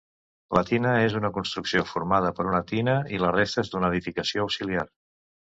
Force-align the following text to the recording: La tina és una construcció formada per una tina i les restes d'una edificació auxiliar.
La 0.57 0.61
tina 0.69 0.93
és 1.01 1.17
una 1.19 1.31
construcció 1.35 1.83
formada 1.91 2.33
per 2.39 2.47
una 2.53 2.63
tina 2.73 2.97
i 3.17 3.21
les 3.27 3.37
restes 3.39 3.73
d'una 3.75 3.93
edificació 3.95 4.49
auxiliar. 4.49 4.89